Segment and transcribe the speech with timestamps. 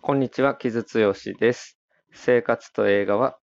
[0.00, 1.78] こんにちは、木津剛です。
[2.12, 3.36] 生活と映画は、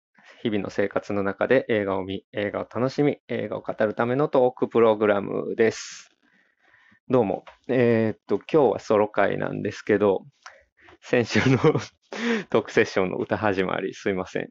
[0.44, 6.12] 日々の生活の中で映画を見、映画を楽しみ、映画を語るためのトークプログラムです。
[7.10, 7.44] どうも。
[7.68, 10.26] えー、っと、今日はソロ会なんですけど、
[11.02, 11.58] 先週の
[12.50, 14.50] トークセッションの歌始まり、すいません っ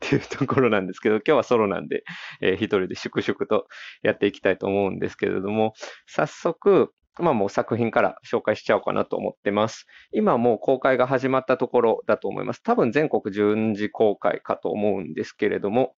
[0.00, 2.04] ていうところなんですけど、今日はソロなんで、
[2.42, 3.66] えー、一人で粛々と
[4.02, 5.72] やっていきたいと思うんですけれども、
[6.06, 9.86] 早速、まあもう作品から紹介しちゃおうかなと思ってます。
[10.12, 12.62] 今もう公開が始まったところだと思います。
[12.62, 15.94] 多分全国順次公開かと思うんですけれども、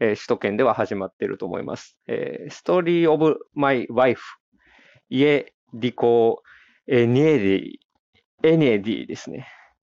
[0.00, 1.98] えー、首都圏では始まっていると思います。
[2.50, 4.22] ストーリーオブマイワイフ、
[5.08, 6.42] イルディコ・
[6.88, 7.72] エニエディ、
[8.42, 9.48] エニエディですね。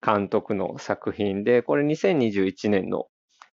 [0.06, 3.06] 監督の作品で、これ2021年の、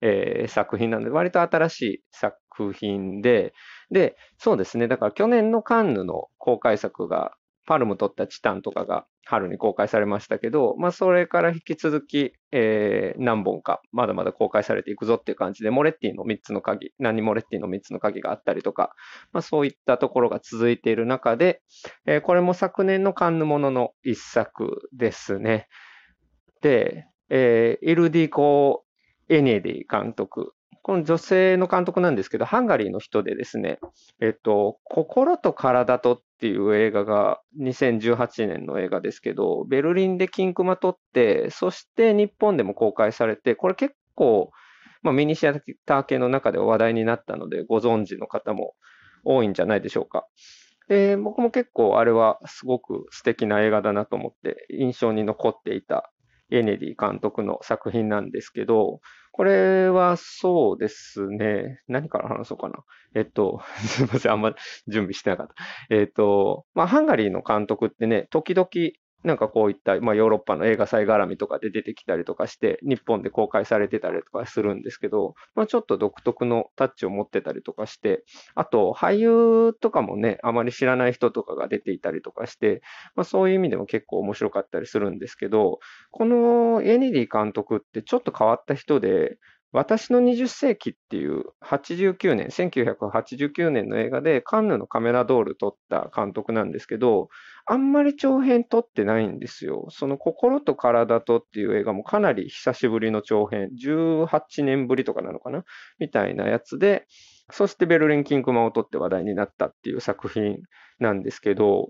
[0.02, 3.54] えー、作品なので、割と新しい作品で、
[3.92, 4.88] で、そうですね。
[4.88, 7.34] だから去年のカンヌの公開作が、
[7.66, 18.96] パルム取ったチタンとかが春に公開されましたけど、まあそれから引き続き、えー、何本かまだまだ公開されていくぞっていう感じで、モレッティの3つの鍵、何モレッティの3つの鍵があったりとか、
[19.32, 21.62] まあそういったところが続いている中で、
[22.08, 25.68] えー、これも昨年のカンヌものの一作ですね。
[26.64, 28.84] で、えー、イルディコ・
[29.30, 30.54] エネディ監督
[30.90, 33.78] この女性の監督なんですけど、ハンガリーの人でですね、
[34.20, 44.50] えっと、心と体とっていう映画が2018年の映画ですけど、ベルリンで金熊撮って、そして日本でも公開されて、これ結構、
[45.04, 45.54] まあ、ミニシア
[45.86, 48.74] ター系の中で話題になったので、ご存知の方も
[49.24, 50.26] 多いんじゃないでしょうか。
[50.88, 56.12] で、僕も結構あれはすごく素敵な映画だなと思って印象に残っていた
[56.52, 61.82] エネディ監督の作品なんですけど、これはそうですね。
[61.88, 62.84] 何から話そうかな。
[63.16, 64.32] えっと、 すいません。
[64.32, 64.54] あんま
[64.88, 65.54] 準備してなかった。
[65.90, 68.68] えっと、まあ、ハンガリーの監督ってね、時々
[69.24, 78.24] なんかこういった、まあ、ヨーロッパの映画祭絡みとかで出てきたりとかして、日本で公開されてたりとかするんですけど、まあ、ちょっと独特のタッチを持ってたりとかして、
[78.56, 82.82] あと俳優とかもね、あまり知らない人とかが出ていたりとかして、
[83.16, 85.80] まあ、そういう意味でも結構面白かったりするんですけど、
[86.12, 89.38] このエニディ監督ってちょっと変わった人で、
[89.72, 97.30] 私の20世紀っていう89年、1989年の映画でカンヌのカメラドール撮った監督なんですけど、
[97.68, 99.86] あんまり長編撮ってないんですよ。
[99.90, 105.64] その心と体とっていう映画もかなり久しぶりの長編、18年ぶりとかなのかな？
[106.00, 107.06] みたいなやつで、
[107.52, 110.58] そしてベルリン・キングマンを撮って話題になったっていう作品
[111.00, 111.90] なんですけど、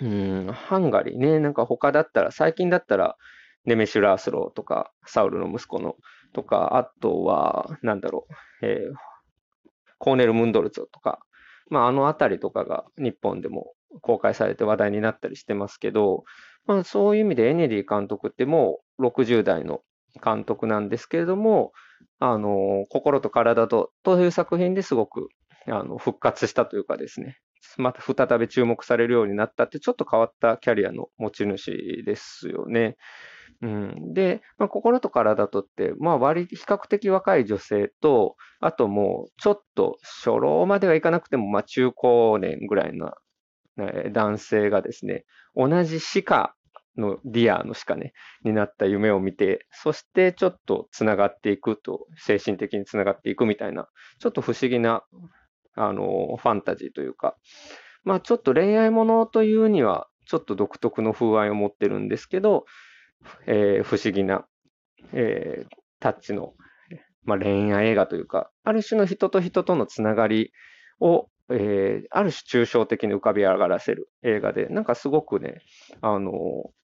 [0.00, 3.16] うん、ハンガリーね、なんか他だったら、最近だったら、
[3.64, 5.96] ネメシュ・ラースローとか、サウルの息子の
[6.32, 8.26] とか、あとは、なんだろ
[8.62, 8.94] う、えー、
[9.98, 11.20] コーネル・ムンドルツとか、
[11.70, 13.72] まあ、あのあたりとかが日本でも
[14.02, 16.24] 公開されて話題になったりしてますけど、
[16.66, 19.80] まあ、そういう意味でエネディ監督ってもう60代の
[20.22, 21.72] 監督なんですけれども、
[22.18, 25.28] あの、心と体と、という作品ですごく、
[25.66, 27.38] あの、復活したというかですね、
[27.76, 32.96] また再び注目されるようになったって、ちょっと変わったキャリアの持ち主ですよね。
[33.62, 43.12] うん、で、まあ、心と体とって、まあ、割比較的若い女性と、あともう、ちょっと初老まではいかなくても、まあ、中高年ぐらいの、
[44.12, 46.54] 男性がですね、同じ鹿
[46.96, 48.12] の deer の鹿ね、
[48.42, 55.04] になった夢を見て、そしてちょっとつながっていくと、精神的につながっていくみたいな、ちょっと不思議な、
[55.74, 57.36] あの、ファンタジーというか、
[58.04, 62.64] まあ、ちょっと恋愛ものというには、ちょっと独特の風合いを持ってるんですけど、
[63.46, 64.46] えー、不思議な、
[65.12, 65.66] えー、
[66.00, 66.54] タッチの、
[67.24, 70.52] まあ、恋愛映画というか、ある種の人と人とのつながり
[71.00, 75.58] を、えー、ある種抽象的に浮かび上がらせる映画で、なんかすごくね、
[76.00, 76.32] あの、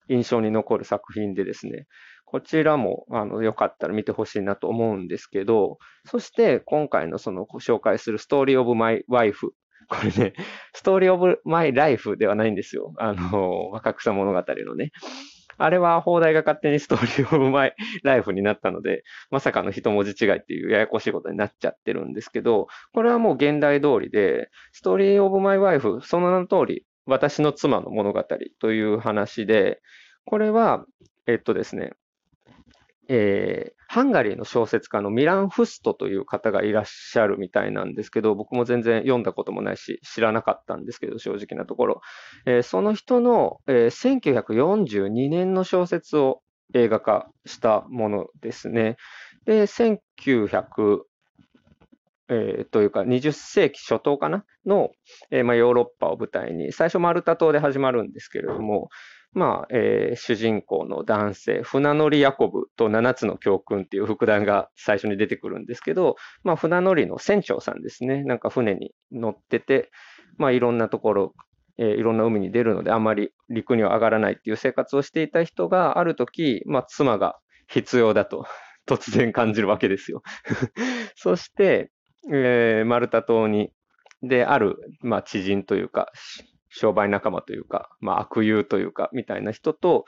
[0.09, 1.87] 印象に残る作品でですね、
[2.25, 9.53] こちらも、あの、よかったら見てほしいなと思うんですけど、そして今回のそのご紹介するストーリーオブマイワイフ。
[9.89, 10.33] これね、
[10.73, 12.95] ストーリーオブマイライフではないんですよ。
[12.99, 14.93] あの、若草物語のね。
[15.63, 28.25] あれは放題が勝手にストーリーオブマイライフになったので、まさかの一文字違いっていうややこしいことになっちゃってるんですけど、これはもう現代通りで、ストーリーオブマイワイフ、その名の通り、私の妻の物語
[28.61, 29.81] という話で、
[30.25, 30.85] これは、
[31.27, 31.93] えっとですね、
[33.09, 42.01] えー、ハンガリーの小説家のミラン・フストという方がいらっしゃるみたいなんですけど、僕も全然読んだこともないし、知らなかったんですけど、正直なところ。
[42.47, 46.41] えー、その人の、えー、1942年の小説を
[46.75, 48.97] 映画化したものですね。
[49.45, 51.01] で、1900、
[52.29, 54.45] えー、というか20世紀初頭かな？
[54.65, 54.91] の、
[55.31, 58.89] えーまあ、ヨーロッパを舞台に、最初マルタ島で始まるんですけれども、
[59.35, 68.25] まあ、えー、主人公の男性、船乗りヤコブと7つの教訓っていう副題が最初に出てくるんですけど、まあ、船乗りの船長さんですね。
[68.25, 69.91] なんか船に乗ってて、
[70.37, 71.35] まあ、いろんなところ、
[71.79, 77.39] えー、いろんな海に出るので、あまり陸には上がらないっていう生活をしていた人が、ある時、まあ、妻が
[77.69, 78.45] 必要だと
[78.87, 80.23] 突然感じるわけですよ
[81.17, 81.91] そして、
[82.31, 83.73] えー、マルタ島に、
[84.23, 86.13] である、まあ、知人というか、
[86.73, 90.05] 商売仲間というか、まあ、悪友というか、みたいな人と、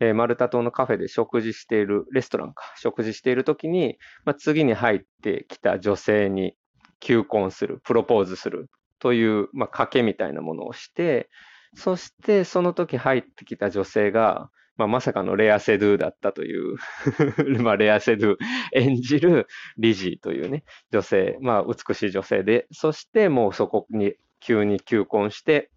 [0.00, 6.54] えー、マルタ島のカフェで食事している、レストランか、食事しているときに、まあ、次に入ってきた女性に
[6.98, 11.28] 求婚する、プロポーズするという、まあ、賭けみたいなものをして、
[11.74, 16.76] そしてその時入ってきた女性が、まあ、まさかのレア・セドゥだったという
[17.62, 18.36] まあ、レア・セドゥ
[18.72, 19.46] 演じる
[19.76, 25.70] リジーというね、女性、まあ、美しい女性で、そしてもうそこに急に求婚して、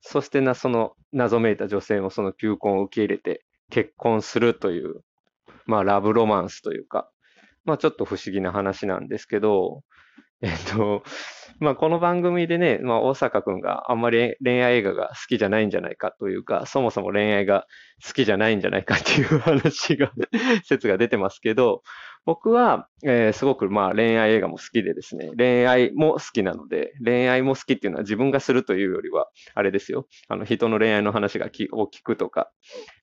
[0.00, 5.02] そしてな、その謎めいた女性もその求婚を受け入れて結婚するという、
[5.66, 7.10] まあ、ラブロマンスというか、
[7.64, 9.82] まあ、ちょっと不思議な話なんですけど、
[10.40, 11.02] えっと、
[11.58, 17.66] まあ、この番組でね、まあ、大阪くんがあんまり恋愛映画が好きじゃないんじゃないかというか、そもそも恋愛が
[18.06, 20.12] 好きじゃないんじゃないかっていう話が
[20.64, 21.82] 説が出てますけど、
[22.24, 32.50] 僕は、えー、すごくまあ恋愛映画も好きでですね、恋愛も好きなので、恋愛も好きっていうのは自分がするというよりは、あれですよ、あの人の恋愛の話がきを聞くとか、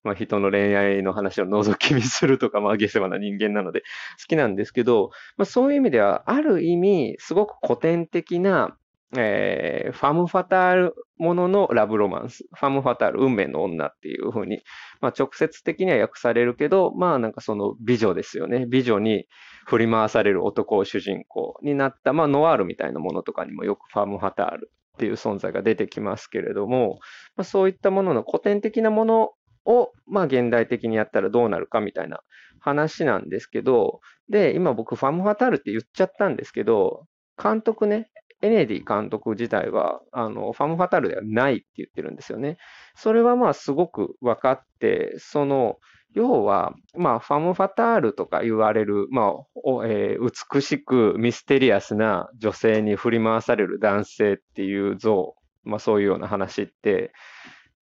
[0.03, 3.85] まあ、人の恋愛の話を覗き見するとか、まあ下世話な人間なので好
[4.27, 8.77] きなんですけど、まあ、そういう意味では、ある意味、すごく古典的な
[9.17, 12.45] えー、ファム・ファタールもののラブロマンス。
[12.53, 14.61] ファム・ファタール、運命の女っていうふうに、
[15.01, 18.65] まあ直接的には訳されるけど、まあなんかその美女ですよね。
[18.67, 19.27] 美女に
[19.65, 26.99] 振り回される男を主人公になった、まあノワールみたいなものとかにもよくファム・ファタールっていう存在が出てきますけれども、
[27.35, 29.31] まあ、そういったものの古典的なもの
[29.65, 32.21] を、まあ現代的にやったらどうなるかみたいな
[32.59, 37.05] 話なんですけど、で、今僕ファム・ファタールって言っちゃったんですけど、
[37.41, 38.09] 監督ね、
[38.45, 42.57] エネディ監督自体は、あの、ファム・ファタルではないって言ってるんですよね。
[42.95, 45.77] それはまあすごく分かって、その、
[46.13, 57.11] 要は、まあ、ファム・ファタールとか言われる、まあ、えー、美しくミステリアスな女性に振り回される男性っていう像、まあそういうような話って、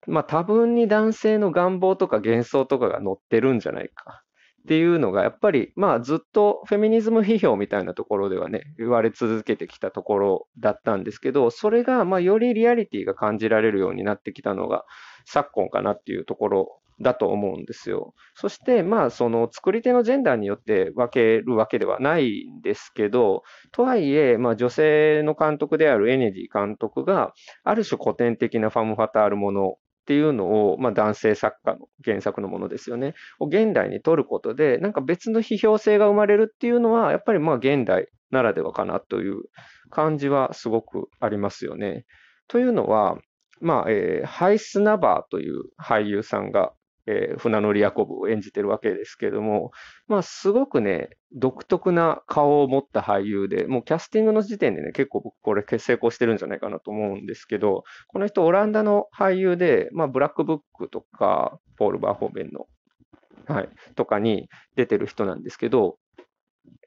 [0.08, 4.23] まあ多分に男性の願望とか幻想とかが載ってるんじゃないか
[4.64, 14.84] っていうのが、やっぱり、まあずっとフェミニズム批評みたいなところではね、言われ続けてきたところだったんですけど、それが、まあよりリアリティが感じられるようになってきたのが
[15.26, 18.14] 昨今かなっていうところだと思うんですよ。
[18.34, 27.32] そして、まあ、その作り手のジェンダーによって分けるわけではないんですけど、とはいえ、まあ、女性の監督であるエネディ監督が、
[27.64, 39.44] ある種古典的なファム・ファタールものっていうのを、まあ、男性作家の原作のものですよね、を現代に取ることで、なんか別の批評性が生まれるっていうのは、やっぱりまあ現代ならではかなという
[39.90, 42.04] 感じはすごくありますよね。
[42.48, 43.16] というのは、
[43.60, 46.74] まあ、えー、ハイスナバーという俳優さんが
[47.06, 49.72] えー、船乗りヤコブを演じてるわけですけども、
[50.08, 62.66] まあ、すごくね、独特な顔を持った俳優で、もうキャスティングの時点でね、結構僕これ成功してるんじゃないかなと思うんですけど、この人オランダの俳優で、まあ、ブラックブックとか、ポール・バーホーベンの、
[63.46, 65.98] はい、とかに出てる人なんですけど、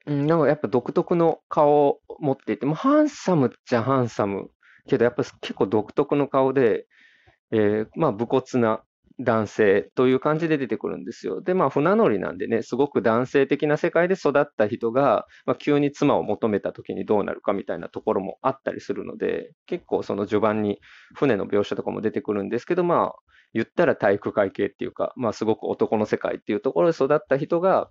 [0.06, 4.50] なんかやっぱ独特の顔を持っていて、もうハンサムっちゃハンサム、
[4.88, 6.86] けどやっぱ結構独特の顔で、
[7.50, 8.82] えー、まあ、武骨な
[9.18, 11.40] 男性という感じで出てくるんですよ。
[11.40, 20.78] で、まあ、船乗りなんでね、すごく男性的な世界で育った人が、まあ、急に妻を求めた時にどうなるかみたいなところもあったりするので、結構その序盤に
[21.14, 23.12] 船の描写とかも出てくるんですけど、まあ、
[23.54, 27.88] 言ったら体育会系っていうか、まあ、すごく男の世界っていうところで育った人が、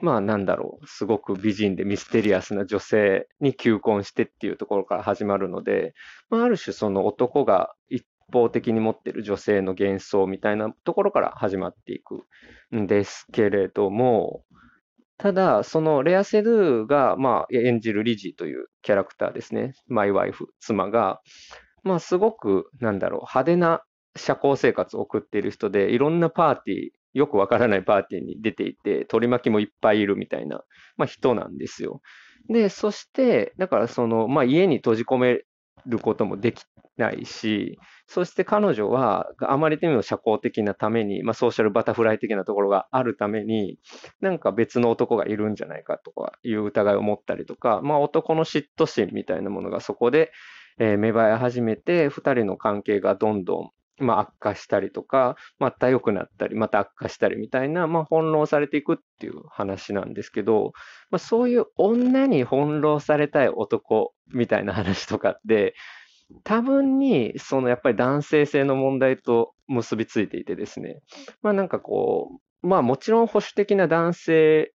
[0.00, 5.92] まあなんだろう、すごく美人でミステリアスな女性に求婚してっていうところから始まるので、
[6.30, 7.74] まあ、ある種その男が
[8.32, 12.24] 方的に持っている女性の幻想みたいなところから始まっていく
[12.76, 14.44] んですけれども、
[15.18, 19.72] ただ、そのレア・セドゥが、まあ、演じるリジーというキャラクターですね。
[19.88, 21.20] マイ・ワイフ、妻が、
[21.82, 23.82] まあ、すごく、なんだろう、派手な
[24.14, 30.62] 社交生活を送っている人で、いろんなパーティー、よくわからないパーティーに出ていて、取り巻きもいっぱいいるみたいな、
[30.96, 32.00] まあ、人なんですよ。
[32.48, 35.40] で、そして、だからその、まあ、家に閉じ込め
[35.88, 36.62] ることもでき
[36.96, 43.78] ないし、そして彼女は、あまりにも社交的なために、まあ、ソーシャルバタフライ的なところがあるために、
[44.20, 50.32] なんか別の男がいるんじゃないかとかいう疑いを持ったりとか、まあ、男の嫉妬心みたいなものがそこで、
[50.78, 60.72] 芽生え始めて、2人の関係がどんどんまあ、悪化したりとか、また良くなったり、また悪化したりみたいな、まあ、翻弄されていくっていう話なんですけど、
[61.10, 65.74] まあ、そういう女に翻弄されたい男みたいな話とかって、
[66.44, 71.00] 多分に、そのやっぱり男性性の問題と結びついていてですね、
[71.42, 74.72] まあなんかこう、まあもちろん保守的な男性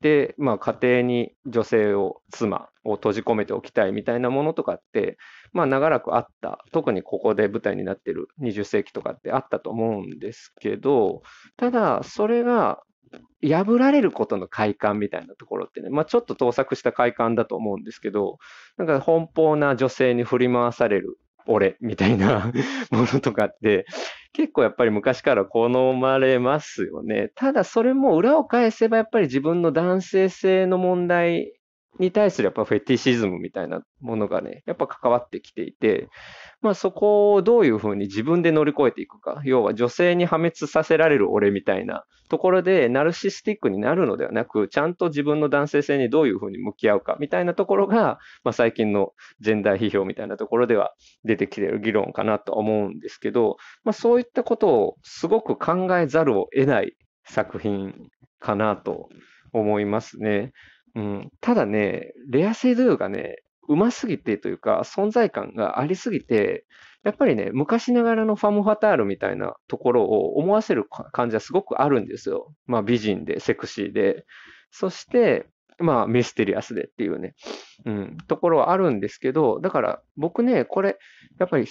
[0.00, 5.16] で、まあ家庭に女性を、妻を閉じ込めておきたいみたいなものとかって、
[5.52, 6.64] まあ長らくあった。
[6.72, 11.22] 特にここで舞台になってる20世紀とかってあったと思うんですけど、
[11.56, 12.82] ただそれが
[13.42, 18.38] 破られることの快感みたいなところってね、まあちょっと盗作した快感だと思うんですけど、
[18.76, 22.52] なんか奔放な女性に振り回される俺みたいな
[22.90, 23.86] ものとかって、
[24.32, 27.30] 結構やっぱり昔から好まれますよね。
[27.34, 31.55] ただそれも裏を返せばやっぱり自分の男性性の問題
[31.98, 36.08] に対するやっぱフェティシズムみたいなものがね、やっぱ関わってきていて、
[36.60, 50.92] まあそこをどういうふうに自分で乗り越えていくか、要は女性に破滅させられる俺みたいなところでナルシスティックになるのではなく、ちゃんと自分の男性性にどういうふうに向き合うかみたいなところが、まあ最近のジェンダー批評みたいなところでは
[51.24, 57.94] 出てきてる議論かなと思うんですけど、まあそういったことをすごく考えざるを得ない作品
[58.38, 59.08] かなと
[59.52, 60.52] 思いますね。
[60.96, 63.36] うん、ただね、レアセドゥがね、
[63.68, 66.64] うますぎてというか、存在感がありすぎて、
[67.04, 72.52] やっぱりね、昔ながらのファム・ファタールみたいなところを思わせる感じはすごくあるんですよ。
[72.66, 74.24] まあ美人で、セクシーで。
[74.70, 75.46] そして、
[75.78, 77.34] まあミステリアスでっていうね、
[77.84, 80.96] うん、ところはあるんですけど、だから僕ね、これ、
[81.38, 81.66] やっぱり、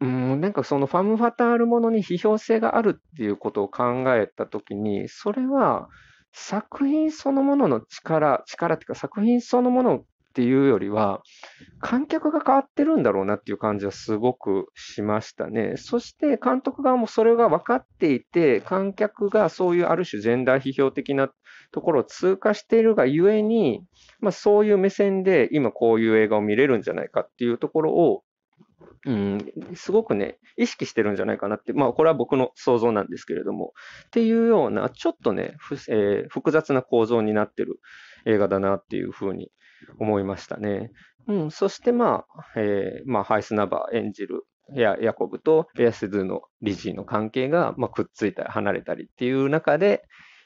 [0.00, 5.88] うん、なんかそのファム・ファタールものに批評性があるっていうことを考えたときに、それは、
[6.32, 11.22] 作品そのものの力、力っていうか作品そのものっていうよりは、
[11.80, 15.74] 観客が変わってるんだろうなっていう感じはすごくしましたね。
[15.76, 21.30] そして監督側もそれが分かっていて、観客がそういうある種ジェンダー批評的な
[21.72, 23.82] ところを通過しているがゆえに、
[24.20, 28.22] まあそういう目線で今こういう映画を見れるんじゃないかっていうところを
[29.06, 33.72] うん、すごくね、意識してるんじゃないかなって、まあ、これは僕の想像なんですけれども、
[34.06, 35.56] っていうような、ちょっとね、
[35.88, 37.80] えー、複雑な構造になってる
[38.26, 39.50] 映画だなっていうふうに
[39.98, 40.92] 思いましたね。
[41.28, 44.44] うん、そしてまあ、えー、まあ、ハイスナバー演じる
[44.74, 50.04] ヤヤコブとエアスドゥのリジーの関係が、まあ、くっついたり離れたりっていう中で、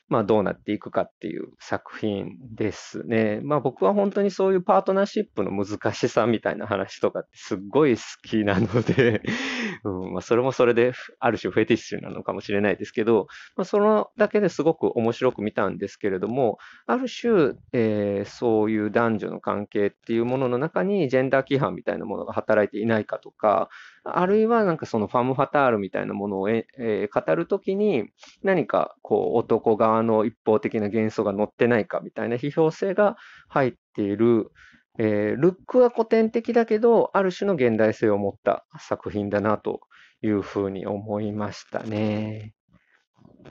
[0.08, 3.40] まあ、どうなっていくかっていう作品ですね。
[3.42, 9.22] まあ、僕は本当にそういうパートナーシップの難しさみたいな話とかってすっごい好きなので
[9.84, 23.68] うんまあ、それもそれである種フェティッシュなのかもしれないですけど、まあ、そのだけですごく面白く見たんですけれども、ある種、えー、そういう男女の関係っていうものの中にジェンダー規範みたいなものが働いていないかとか、
[24.04, 28.10] あるいはなんかそのファム・ファタールみたいなものを、えー、語るときに
[28.42, 33.16] 何かこう男側の一方的な幻想が載ってないかみたいな批評性が
[33.48, 34.50] 入っている、
[34.98, 39.80] えー、ルックは古典的だけど、ある種の現代性を持った作品だなと
[40.22, 42.54] いうふうに思いましたね。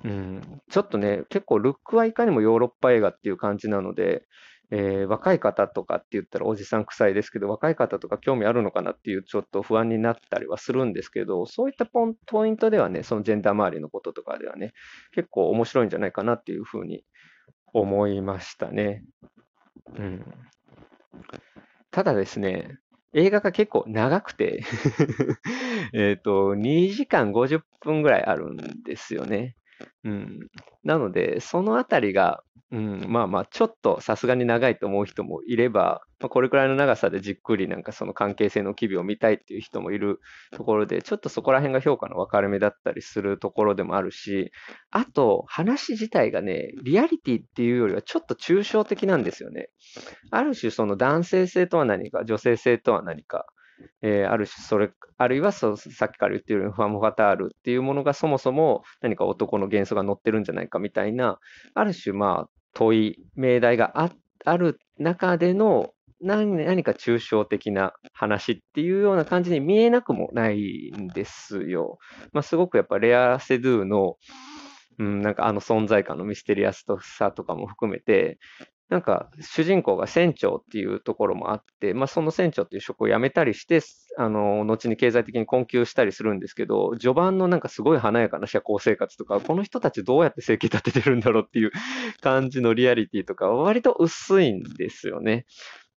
[0.03, 4.23] うん、ちょっとね、結構ルックはいかにもヨーロッパ映画っていう感じなので、
[4.75, 14.73] えー、若い方とかって言ったらおじさん臭いですけど、若い方とか興味あるのかなっていうちょっと不安になったりはするんですけど、そういったポイントではね、そのジェンダー周りのこととかではね、
[15.13, 17.03] 結構面白いんじゃないかなっていうふうに
[17.71, 19.03] 思いましたね。
[19.95, 20.25] うん。
[21.91, 22.79] ただですね、
[23.13, 24.63] 映画が結構長くて
[25.93, 29.55] えっと、2時間50分ぐらいあるんですよね。
[30.03, 30.39] うん。
[30.83, 40.19] なので、そのあたりが、うん、まあまあ、ちょっとさすがに長いと思う人もいれば、まあ、これくらいの長さでじっくりなんかその関係性の機微を見たいっていう人もいる
[40.51, 44.51] ところで、ちょっとそこら辺が評価の分かれ目だったりするところでもあるし、
[44.89, 49.69] あと、話自体がね、リアリティっていうよりはちょっと抽象的なんですよね。
[50.31, 53.45] ある種その男性性とは何か、女性性とは何か、
[54.01, 61.39] えー、ある種それ、あるいはそさっきから言ってるようにファム・ファタールっていうものがそもそも何か男の元素が乗ってるんじゃないかみたいな、
[61.73, 64.11] ある種まあ問い、命題があ
[64.45, 65.91] ある中での
[66.23, 71.99] 何何か抽象的な話っていうような感じに見えなくもないんですよ。
[72.31, 74.15] まあ、すごくやっぱレア・セドゥの、
[74.99, 78.39] うん、なんかあの存在感のミステリアスさとかも含めて、
[78.89, 83.81] なんか主人公が船長っていうところもあって、まあ、その船長っていう職を辞めたりして、
[84.17, 91.71] あの、後に経済的に困窮したりするんですけど、序盤のなんかすごい華やかな社交生活とか、この人たちどうやって生計立ててるんだろうっていう
[92.21, 95.45] 感じのリアリティとか、割と薄いんですよね。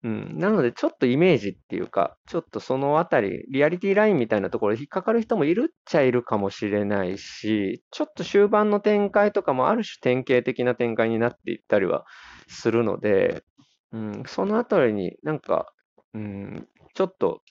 [0.04, 12.06] うん、なので、ちょっとイメージっていうか、ちょっとそのあたり、リアリティラインみたいなところで引っかかる人もいるっちゃいるかもしれないし、ちょっと終盤の展開とかもある種典型的な展開になっていったりは
[12.48, 13.44] するので、
[13.92, 15.68] うん、そのあたりになんか、
[16.14, 17.42] うん、ちょっと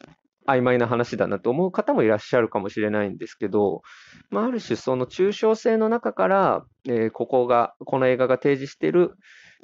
[0.47, 3.83] 曖昧な話だなと思う方もいらっしゃるかもしれないんですけど、
[4.31, 9.13] まあ、ある種その抽象性の中から、えー、ここが、この映画が提示している、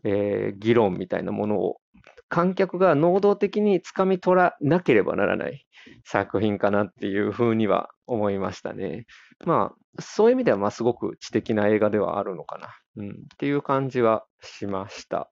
[0.05, 1.77] えー、議論みたいなものを
[2.29, 5.67] 観客が能動的につかみ取らなければならない
[6.05, 9.07] 作品かなっていうふうには思いましたね。
[9.45, 15.31] まあ、そういう意味では、まあ、すごく知的な映画ではあるのかな、うん、っていう感じはしました。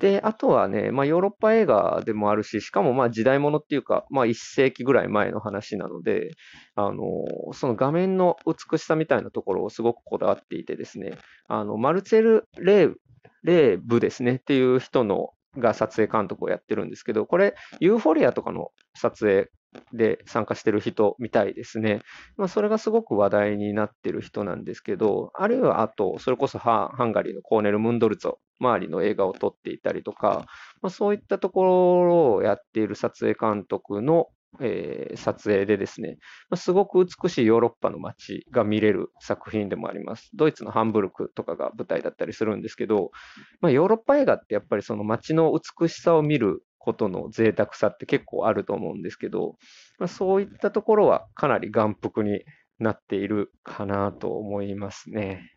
[0.00, 6.30] で、あとはね、まあ、ヨーロッパ映画でもあるし、しかもまあ時代物っていうか、まあ、1世紀ぐらい前の話なので、
[6.74, 7.04] あの、
[7.52, 11.16] その画面の美しさみたいなところをすごくこだわっていてですね、
[11.48, 12.94] あの、マルチェル・レー
[13.42, 19.48] レーブですねっていう人のが撮影監督をやってるんですけど、これ、ユーフォリアとかの撮影
[19.92, 22.00] で参加してる人みたいですね。
[22.36, 30.46] まあ、それがすごく話題になってる人なんですけど、あるいはあと、それこそハンガリーのコーネル・ムンドルツォ周りの映画を撮っていたりとか、
[30.82, 34.26] まあ、そういったところをやっている撮影監督の
[34.58, 36.18] えー、撮影でですね、
[36.56, 40.30] すごく美しいヨーロッパの街が見れる作品でもあります。
[40.34, 43.12] ドイツのハンブルクとかが舞台だったりするんですけど、
[43.60, 49.56] まあ、ヨーロッパ映画ってやっぱりその街の美しさを見ることの贅沢さって結構あると思うんですけど、
[49.98, 52.42] まあ、そういったところはかなり眼福に
[52.80, 55.52] なっているかなと思いますね。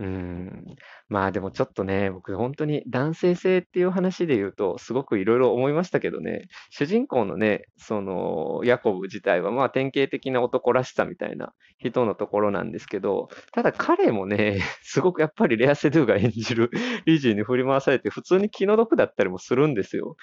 [0.00, 0.64] うん。
[1.08, 16.70] まあでもちょっとね、僕本当に男性性っていう話で言うと、すごくいろいろ思いましたけどね、主人公のね、その、ヤコブ自体はまあ典型的な男らしさみたいな人のところなんですけど、ただ彼もね、 すごくやっぱりレア・セドゥが演じる
[17.04, 20.14] リジーに振り回されて普通に気の毒だったりもするんですよ。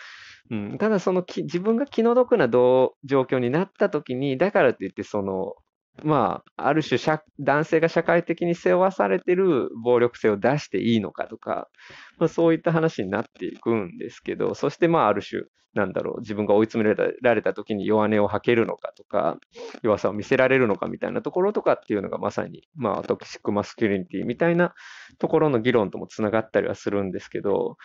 [0.51, 5.55] うん、ただそのき自分が気の毒な状況になった時に、だからといってその
[6.03, 6.99] まあ、ある種
[7.39, 11.69] 男性が社会的に背負わされてる暴力性を出していいのかとか、
[12.17, 15.43] まあ、そういった話になっていくんですけど、そしてまあある種、
[15.74, 19.37] なんだろう、自分が追い詰められた時に弱音を吐けるのかとか、
[19.83, 24.74] 弱さを見せられるのかみたいなところとかっていうのがまさに、まあトキシックマスキュリニティみたいな
[25.20, 27.75] ところの議論ともつながったりはするんですけど、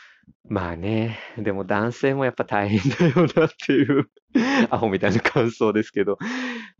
[0.48, 2.80] まあね、でも男性もやっぱ大変
[3.14, 4.10] だよなっていう
[4.70, 6.18] アホみたいな感想ですけど、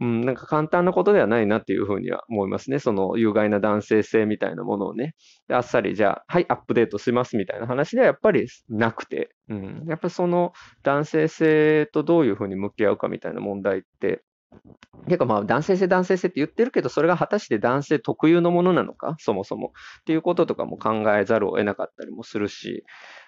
[0.01, 2.79] うん、なんか簡単なことではないなっていうふうには思いますね。
[2.79, 5.15] その有害な男性性みたいなものをね、
[5.49, 14.23] あっさりじゃあ、はい、アップデートしますみたいな話ではやっぱりなくて、うん、やっぱその男性性とどういうふうに向き合うかみたいな問題って、
[15.07, 19.73] 結構まあ男性性男性性って言ってるけど、それが果たして男性特有のものなのか、そもそも。
[20.01, 22.85] っていうこととかも考えざるを得なかったりもするし、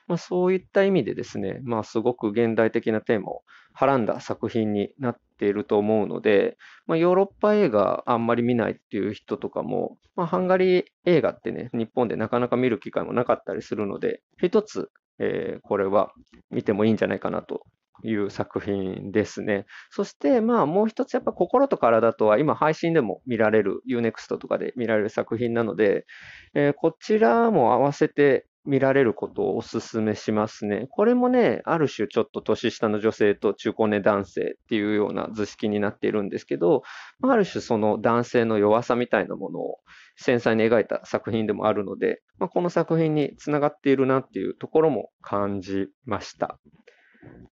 [0.06, 6.56] まあ、そういった意味でですね、まあ、すごく現代的なテーマをはらんだ作品になっていると思うので、
[6.86, 16.12] まあ、ヨーロッパ映画あんまり見ないっていう人とかも、まあ、ハンガリー映画ってね、日本でなかなか見る機会もなかったりするので、一つ、えー、これは
[16.50, 17.62] 見てもいいんじゃないかなと
[18.04, 19.66] いう作品ですね。
[19.90, 26.06] そして、まあ、もう一つ、やっぱ心と体とは、今配信でも見られる、Unext とかで見られる作品なので、
[26.54, 30.86] えー、こちらも合わせて見られることをお勧めしますね。
[30.90, 36.82] これもね、ある種ちょっと年下の女性と中高年男性っていうような図式になっているんですけど、
[37.22, 39.78] ある種その男性の弱さみたいなものを
[40.16, 46.58] 繊細に描いた作品でもあるので、まあ、この作品につながっているなっていうところも感じました。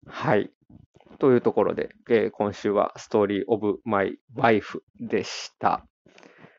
[0.05, 0.51] はい。
[1.19, 5.85] というところで、えー、今週はストーリーオブマイワイフでした。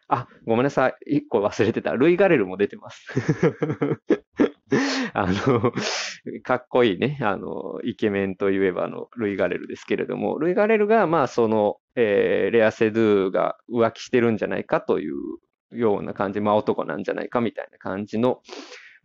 [0.09, 0.95] あ、ごめんなさい。
[1.07, 1.93] 一個忘れてた。
[1.93, 3.07] ルイ・ガレルも出てます。
[5.13, 5.73] あの、
[6.43, 15.15] かっこいいね、あの、イケメンといえば、の、ルイ・ガレルですけれども、ルイ・ガレルが、まあ、その、えー、レア・セドゥが浮気してるんじゃないかという
[15.71, 18.41] ような感じ、まあ、男なんじゃないかみたいな感じの、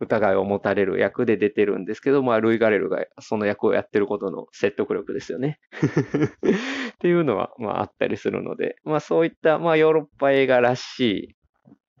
[0.00, 5.60] 疑いを持たれる役で出てるんですけど、まあ、ルイ・ガレルがその役をやってることの説得力ですよね。
[6.94, 11.34] っていうのは、まあ、あったりするので、まあ、そういった、まあ、ヨーロッパ映画らし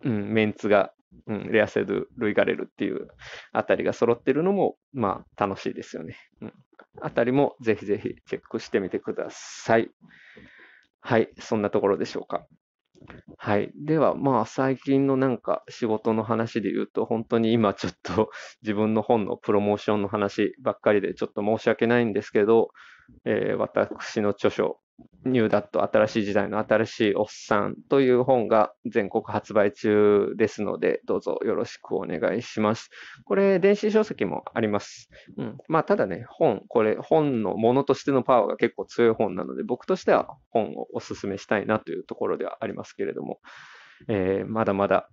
[0.02, 0.92] い、うん、メンツが、
[1.26, 3.08] うん、レアセドゥ、ルイ・ガレルっていう
[3.52, 6.16] あたりが揃ってるのも、まあ、楽しいですよね。
[6.40, 6.52] うん。
[7.02, 9.90] あたりもぜひぜひチェックしてみてください。
[11.02, 12.46] はい、そんなところでしょうか。
[13.38, 13.70] はい。
[13.74, 18.30] では、まあ、最近のなんか仕事の話で言うと、本当に今ちょっと
[18.62, 22.68] 自分の本のプロモーションの話ばっかりでちょっと申し訳ないんですけど、
[23.24, 24.78] えー、私の著書、
[25.24, 32.90] ニューダット新しい時代の新しいおっさんという本が全国発売中ですので、どうぞよろしくお願いします。
[33.24, 35.10] これ、電子書籍もあります。
[35.36, 35.58] うん。
[35.68, 43.40] まあ、ただね、本、これ、本のものとしてのパワーが結構強い本なので、僕としては本をお勧めしたいなというところではありますけれども、
[44.08, 45.08] えー、まだまだ、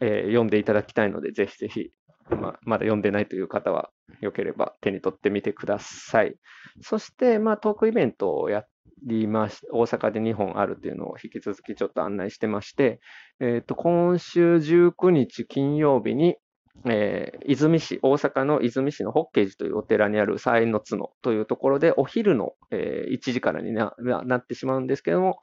[0.00, 1.90] えー、読んでいただきたいので、ぜひぜひ
[2.30, 6.36] ま、まだ読んでないという方は、よければ手に取ってみてください。
[6.80, 8.64] そして、まあ、トークイベントをや
[9.06, 13.00] りまし、大阪で2本あるというのを引き続きちょっと案内してまして、
[13.40, 16.36] え、ー、と、今週19日金曜日に、
[16.86, 23.94] えー、泉市、大阪の泉市のホッケージというお寺にある祭の角というところで、お昼の、えー、1時からにな
[24.36, 25.38] ってしまうんですけども、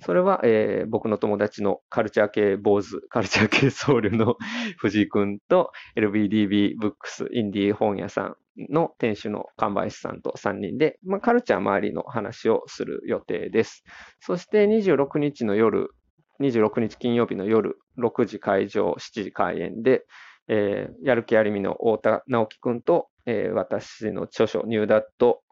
[0.00, 4.36] それは、えー、僕の友達のカルチャー系坊主、カルチャー系僧侶の
[4.78, 13.84] 藤井くんと LBDB ブックスインディー本屋さんの店主の神林さんと3人で、まあ、カルチャー周りの話をする予定です。
[14.20, 15.90] そして26日の夜、
[16.40, 20.04] 26日金曜日の夜、6時会場、7時開演で、
[20.48, 25.42] えー、やる気ありみの太田直樹くんと、えー、私の著書、ニューダット、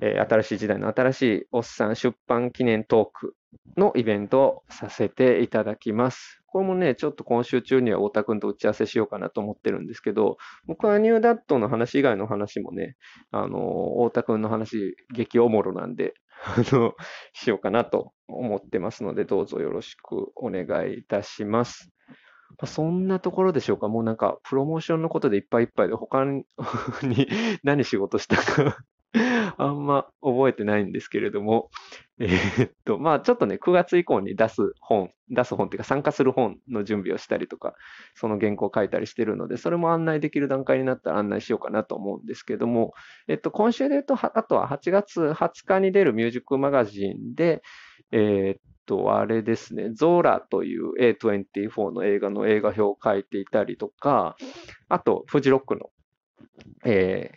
[0.00, 3.34] えー、新しい時代の新しいおっさん出版記念トーク
[3.76, 6.40] のイベントをさせていただきます。
[6.46, 12.96] これもね、ちょっと今週中には太田くんと打ち合わせしようかなと思ってるんですけど、僕はニューダットの話以外の話もね、
[13.32, 16.94] あの、太田くんの話、激おもろなんで、 あの、
[17.32, 21.90] しようかなと思ってますので、どうぞよろしくお願いいたします。
[22.50, 23.88] まあ、そんなところでしょうか。
[23.88, 26.46] もうなんか、プロモーションのことでいっぱいいっぱいで、他に
[27.64, 28.78] 何仕事したか
[29.58, 31.70] あんま覚えてないんですけれども、
[32.18, 37.74] えー、っと、まあちょっとね、9月以降に出す本、出す本っていうか参加する本の準備をしたりとか、
[38.14, 42.92] その原稿を書いたりしてるので、それも案内できる段階になったら案内しようかなと思うんですけども、
[43.28, 47.62] えっと、今週で言うと、あとは8月20日に出るミュージックマガジンで、
[48.10, 54.36] えー、っと、あれですね、ゾーラという A24 の映画の映画表を書いていたりとか、
[54.88, 55.90] あと、フジロックの、
[56.84, 57.30] え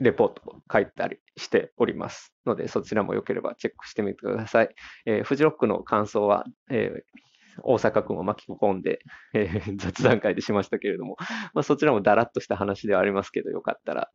[0.00, 4.74] ー、レポートを書いたりしておりますので、そちらもよければチェックしてみてください。
[5.06, 7.02] えー、フジロックの感想は、えー、
[7.62, 9.00] 大阪君を巻き込んで、
[9.34, 11.16] えー、雑談会でしましたけれども、
[11.54, 14.10] まあ、そちらもだらっとした話ではありますけど、よかったら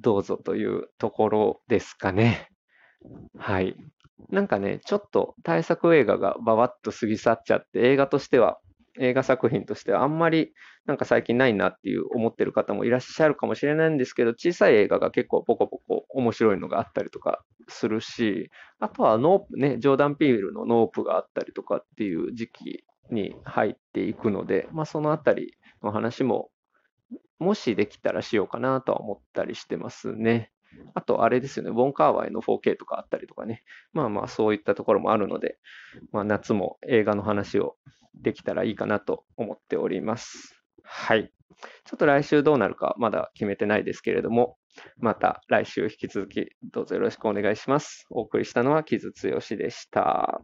[0.00, 2.48] どうぞというところですかね。
[3.38, 3.76] はい。
[4.30, 8.58] なんかね、ちょっと大作映画がばわっと過ぎ去っちゃって、映画としては
[8.98, 10.52] 映画作品としてはあんまり
[10.86, 26.50] なんか最近ないなっていう思ってる方もいらっしゃるかもしれないんですけど、小さい映画が結構ポコポコ面白いのがあったりとかするし、あとは Nope ね、ジョーダン・ピールの Nope があったりとかっていう時期に入っていくので、まあそのあたりの話も
[27.38, 30.50] もしできたらしようかなとは思ったりしてますね。
[30.94, 33.62] あと、あれですよね、ウォンカーワイの 4K とかあったりとかね。
[33.92, 35.58] まあまあ、そういったところもあるので、
[36.12, 37.76] まあ、夏も映画の話を
[38.14, 40.62] できたらいいかなと思っております。
[40.82, 41.32] はい。
[41.84, 44.58] ちょっと来週どうなるかまだ決めてないですけれども、
[44.98, 48.06] また来週引き続きどうぞよろしくお願いします。
[48.10, 50.40] お送りしたのは木津剛でした。